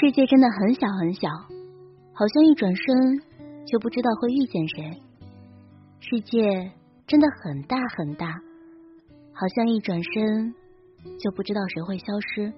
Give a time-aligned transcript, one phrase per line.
[0.00, 1.28] 世界真的很小很小，
[2.14, 3.18] 好像一转身
[3.66, 4.98] 就不知道会遇见谁。
[6.00, 6.72] 世界
[7.06, 8.26] 真的很大很大，
[9.34, 10.54] 好像一转身
[11.18, 12.50] 就不知道谁会消失。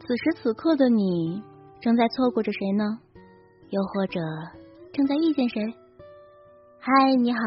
[0.00, 1.42] 此时此刻的你，
[1.80, 2.98] 正在错过着谁呢？
[3.70, 4.20] 又或者
[4.92, 5.62] 正在遇见谁？
[6.78, 7.40] 嗨，你好，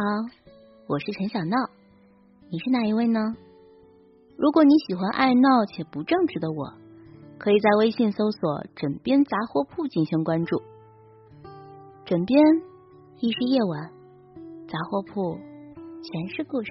[0.88, 1.55] 我是陈小闹，
[2.50, 3.20] 你是哪一位呢？
[4.38, 6.73] 如果你喜欢爱闹且不正直的我，
[7.42, 10.62] 可以在微信搜索“枕边杂货铺”进行关注。
[12.05, 12.40] 枕边
[13.20, 13.90] 亦是夜晚，
[14.68, 15.40] 杂货铺
[16.04, 16.70] 全是故事。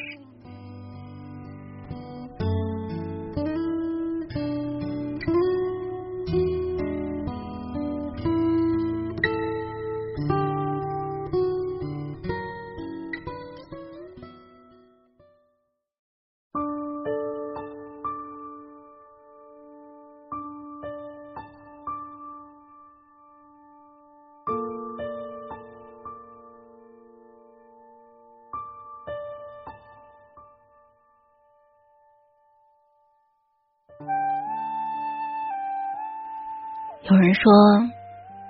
[37.02, 37.42] 有人说，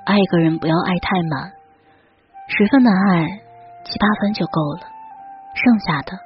[0.04, 1.52] 爱一个人不要爱太满，
[2.48, 3.28] 十分的爱
[3.84, 4.80] 七八分就够了，
[5.54, 6.18] 剩下的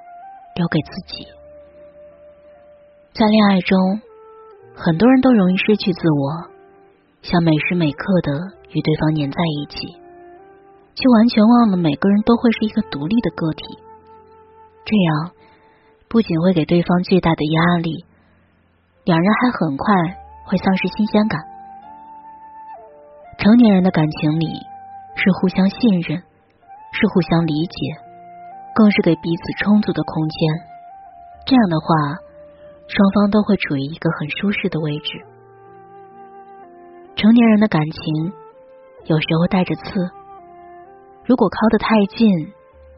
[0.57, 1.29] 留给自己。
[3.13, 4.01] 在恋爱中，
[4.75, 6.49] 很多人都容易失去自我，
[7.21, 8.33] 想每时每刻的
[8.71, 9.77] 与对方黏在一起，
[10.95, 13.65] 却完全忘了每个人都会是一个独立的个体。
[14.87, 15.33] 这样
[16.09, 18.07] 不仅会给对方巨大的压力，
[19.05, 19.95] 两人还很快
[20.47, 21.54] 会丧失新鲜感。
[23.39, 24.47] 成年人的感情里，
[25.17, 27.77] 是互相信任，是互相理解，
[28.75, 30.39] 更是给彼此充足的空间。
[31.47, 32.19] 这样的话，
[32.89, 35.21] 双方都会处于一个很舒适的位置。
[37.17, 38.33] 成年人的感情
[39.05, 39.83] 有时候带着刺，
[41.25, 42.29] 如果靠得太近，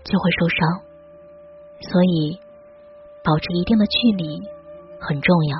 [0.04, 0.80] 就会受伤。
[1.80, 2.38] 所以，
[3.24, 4.40] 保持一定的距离
[5.00, 5.58] 很重要。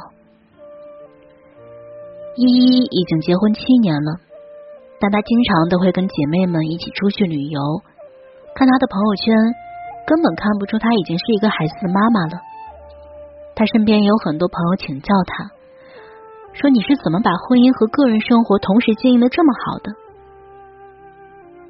[2.37, 4.26] 依依已经结婚七年了。
[4.99, 7.61] 但她经常都会跟姐妹们一起出去旅游，
[8.55, 9.37] 看她的朋友圈，
[10.07, 12.41] 根本看不出她已经是一个孩子的妈妈了。
[13.55, 15.51] 她身边也有很多朋友请教她，
[16.55, 19.93] 说你是怎么把婚姻和个人生活同时经营的这么好的？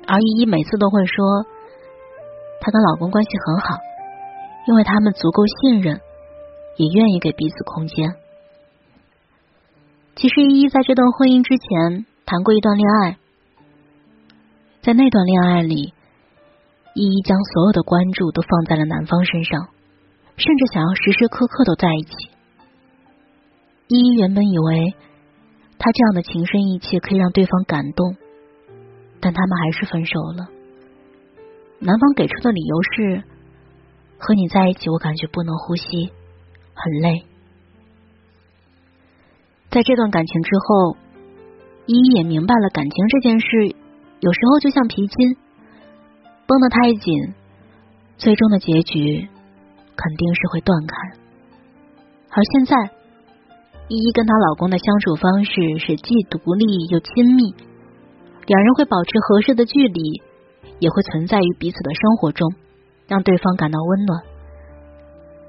[0.07, 1.43] 而依依每次都会说，
[2.61, 3.75] 她跟老公关系很好，
[4.69, 6.01] 因为他们足够信任，
[6.77, 8.15] 也愿意给彼此空间。
[10.15, 12.07] 其实依依在这段婚姻之前。
[12.27, 13.19] 谈过一段恋爱，
[14.83, 15.95] 在那段恋爱里，
[16.93, 19.69] 依依将所有的关注都放在了男方身上，
[20.37, 22.11] 甚至想要时时刻刻都在一起。
[23.87, 24.95] 依依原本以为
[25.79, 28.17] 他这样的情深意切可以让对方感动，
[29.21, 30.49] 但他们还是分手了。
[31.79, 33.23] 男方给出的理由是：
[34.19, 36.11] 和你在一起，我感觉不能呼吸，
[36.75, 37.25] 很累。
[39.71, 40.97] 在这段感情之后。
[41.87, 43.47] 依依也明白了，感情这件事
[44.21, 45.37] 有时候就像皮筋，
[46.47, 47.35] 绷得太紧，
[48.19, 49.29] 最终的结局
[49.95, 50.97] 肯定是会断开。
[52.31, 52.77] 而现在，
[53.89, 57.55] 依依跟她老公的相处方式是既独立又亲密，
[58.47, 60.23] 两人会保持合适的距离，
[60.81, 62.53] 也会存在于彼此的生活中，
[63.07, 64.23] 让对方感到温暖。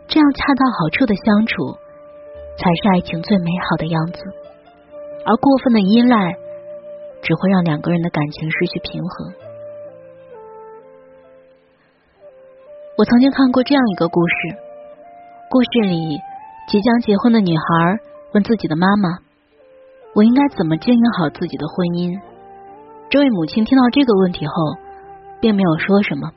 [0.07, 1.73] 这样恰到好处的相处，
[2.59, 4.21] 才是爱情最美好的样子。
[5.27, 6.31] 而过分的依赖，
[7.21, 9.33] 只会让两个人的感情失去平衡。
[12.97, 14.33] 我曾经看过这样一个故事，
[15.51, 16.17] 故事里
[16.69, 17.99] 即将结婚的女孩
[18.33, 19.19] 问自己的妈妈
[20.15, 22.17] ：“我应该怎么经营好自己的婚姻？”
[23.11, 24.53] 这位母亲听到这个问题后，
[25.41, 26.31] 并没有说什么，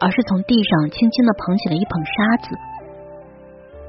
[0.00, 2.56] 而是从地上轻轻的捧起了一捧沙子，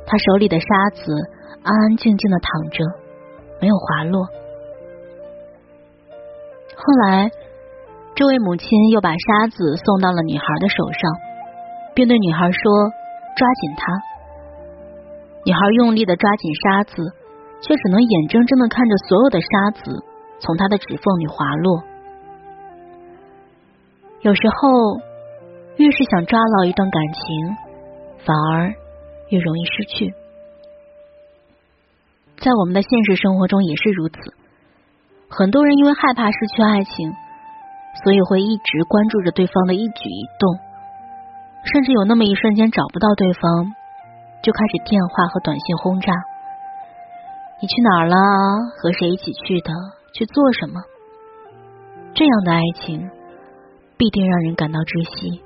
[0.06, 1.16] 她手里的沙子
[1.64, 3.03] 安安静静的躺着。
[3.64, 4.26] 没有滑落。
[6.76, 7.32] 后来，
[8.14, 11.00] 这位母亲又把沙子送到了女孩的手上，
[11.96, 12.60] 并对女孩说
[13.40, 13.88] ：“抓紧它。”
[15.48, 16.92] 女孩用力的抓紧沙子，
[17.62, 20.04] 却只能眼睁睁的看着所有的沙子
[20.42, 21.84] 从她的指缝里滑落。
[24.24, 25.00] 有时候，
[25.78, 27.56] 越是想抓牢一段感情，
[28.26, 28.74] 反而
[29.30, 30.14] 越容易失去。
[32.38, 34.16] 在我们的现实生活中也是如此，
[35.30, 37.14] 很多人因为害怕失去爱情，
[38.04, 40.60] 所以会一直关注着对方的一举一动，
[41.64, 43.74] 甚至有那么一瞬间找不到对方，
[44.42, 46.12] 就开始电话和短信轰炸。
[47.62, 48.16] 你去哪儿了？
[48.78, 49.72] 和谁一起去的？
[50.14, 50.82] 去做什么？
[52.14, 53.10] 这样的爱情
[53.98, 55.42] 必定让人感到窒息，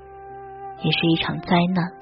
[0.82, 1.92] 也是一场灾难，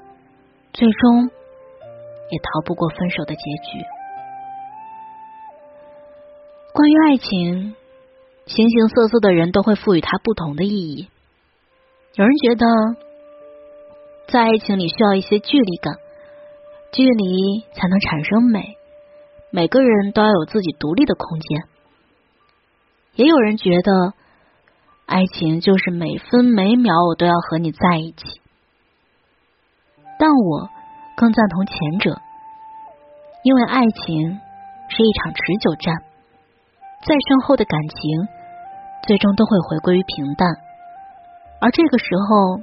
[0.73, 3.85] 最终也逃不过分手的结局。
[6.73, 7.75] 关于爱情，
[8.45, 11.09] 形形色色的人都会赋予它不同的意义。
[12.15, 12.65] 有人觉得，
[14.27, 15.95] 在爱情里需要一些距离感，
[16.91, 18.77] 距离才能产生美。
[19.49, 21.63] 每个人都要有自己独立的空间。
[23.15, 24.13] 也有人觉得，
[25.05, 28.41] 爱情就是每分每秒我都要和你在一起。
[30.19, 30.69] 但我
[31.15, 32.21] 更赞同前者，
[33.43, 34.39] 因为爱情
[34.89, 36.03] 是一场持久战，
[37.07, 38.27] 再深厚的感情，
[39.07, 40.45] 最终都会回归于平淡。
[41.61, 42.59] 而这个时候，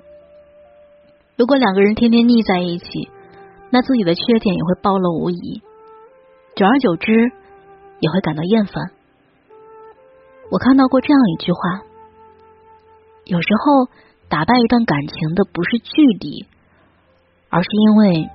[1.37, 3.09] 如果两个人天天腻在一起，
[3.71, 5.63] 那自己的缺点也会暴露无遗。
[6.57, 7.33] 久而久之，
[8.01, 8.91] 也会感到厌烦。
[10.51, 11.81] 我看到过这样一句话：
[13.25, 13.89] 有时候
[14.29, 16.47] 打败一段感情的不是距离，
[17.49, 18.29] 而是因为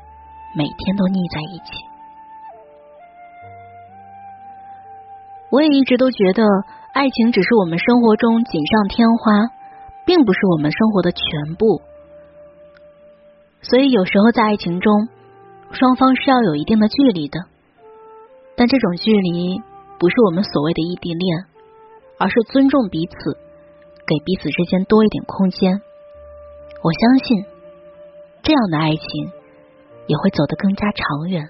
[0.58, 1.88] 每天都腻在一起。
[5.51, 6.44] 我也一直都觉得，
[6.94, 9.50] 爱情只是我们生活中锦上添花，
[10.06, 11.81] 并不是我们生活的全部。
[13.62, 15.10] 所以有时候在爱情中，
[15.72, 17.40] 双方是要有一定的距离的。
[18.56, 19.62] 但这种距离
[20.00, 21.46] 不是我们所谓的异地恋，
[22.18, 23.38] 而是尊重彼此，
[24.06, 25.81] 给彼此之间多一点空间。
[26.81, 27.46] 我相信，
[28.44, 29.31] 这样的爱情
[30.07, 31.50] 也会走得更加长远。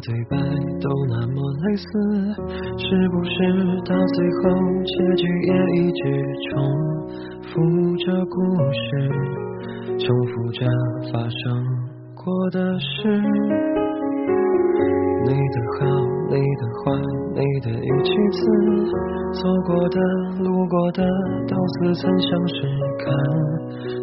[0.00, 0.36] 对白
[0.80, 1.84] 都那么类似，
[2.78, 3.32] 是不是
[3.84, 4.42] 到最后
[4.84, 6.00] 结局也一直
[6.50, 6.50] 重
[7.42, 7.50] 复
[7.96, 8.36] 着故
[8.72, 8.80] 事，
[9.98, 10.66] 重复着
[11.12, 11.38] 发生
[12.14, 12.86] 过的事？
[15.24, 15.84] 你的好，
[16.30, 16.84] 你的坏，
[17.38, 18.40] 你的一句词，
[19.40, 19.96] 走过的、
[20.42, 21.06] 路过的，
[21.46, 22.66] 都似曾相识。
[22.98, 23.06] 看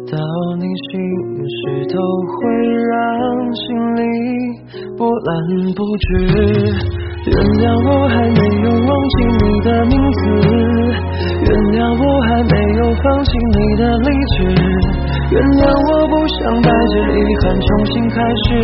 [0.08, 0.16] 到
[0.56, 0.96] 你心
[1.44, 1.60] 事，
[1.92, 2.34] 都会
[2.88, 2.96] 让
[3.52, 3.66] 心
[3.96, 4.00] 里
[4.96, 5.28] 波澜
[5.76, 6.08] 不止。
[7.26, 10.18] 原谅我还没有忘记你的名字，
[11.44, 14.36] 原谅我还没有放弃你的理智。
[15.28, 18.62] 原谅我不想带着遗憾重新开始，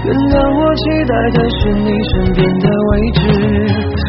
[0.00, 2.90] 原谅我期待的是你身边的位
[3.20, 3.20] 置，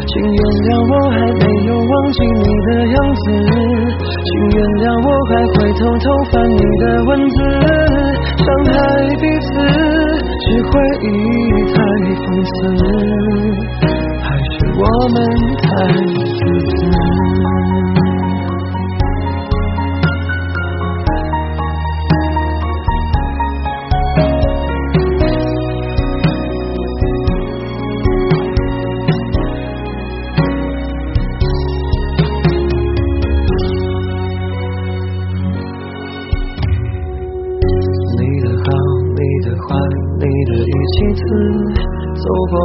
[0.08, 3.28] 请原谅我还没有忘记你的样子，
[4.08, 7.38] 请原谅我还会偷偷翻你的文字，
[8.40, 8.72] 伤害
[9.20, 9.52] 彼此
[10.32, 11.06] 是回忆
[11.76, 11.76] 太
[12.24, 12.26] 讽
[12.56, 12.56] 刺，
[14.24, 14.82] 还是我
[15.12, 15.16] 们
[15.60, 15.68] 太
[16.40, 17.95] 自私？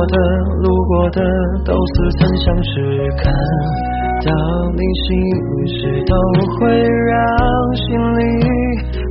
[0.08, 0.16] 的、
[0.62, 1.20] 路过的，
[1.66, 2.72] 都似曾相识。
[3.18, 3.34] 看
[4.26, 4.32] 到
[4.74, 5.08] 你心
[5.68, 6.14] 事，都
[6.58, 7.18] 会让
[7.76, 7.86] 心
[8.18, 8.22] 里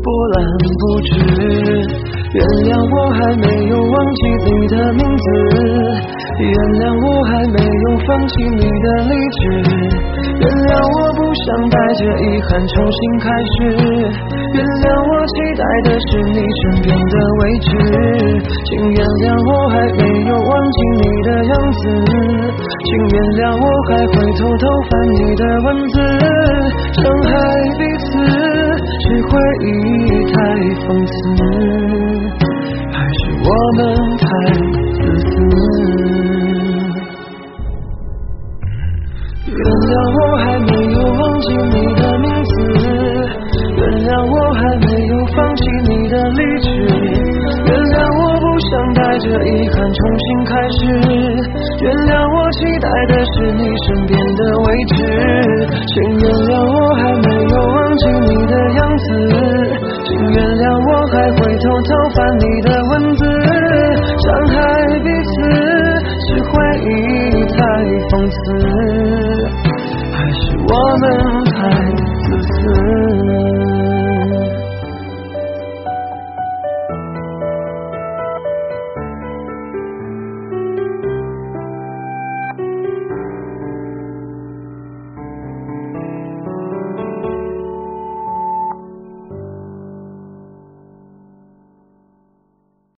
[0.02, 0.37] 波澜
[0.78, 1.09] 不止。
[2.32, 5.26] 原谅我还没有忘记你的名字。
[6.40, 9.40] 原谅我还没有放弃你的理智，
[10.40, 13.76] 原谅我不想带着遗憾重新开始，
[14.56, 17.68] 原谅我期待的是你身边的位置，
[18.64, 21.82] 请原谅我还没有忘记你的样子，
[22.56, 25.97] 请原谅我还会偷偷翻你的文字，
[26.99, 27.30] 伤害
[27.76, 28.16] 彼此
[28.88, 29.30] 是回
[29.66, 29.68] 忆
[30.32, 30.35] 太
[30.88, 31.12] 讽刺，
[32.92, 33.78] 还是我们
[34.16, 34.26] 太
[53.90, 54.20] 身边。